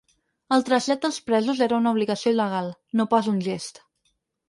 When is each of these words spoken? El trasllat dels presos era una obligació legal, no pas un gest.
El 0.55 0.63
trasllat 0.69 1.03
dels 1.03 1.19
presos 1.27 1.63
era 1.67 1.79
una 1.83 1.93
obligació 1.99 2.35
legal, 2.41 2.75
no 3.01 3.11
pas 3.15 3.33
un 3.37 3.43
gest. 3.51 3.85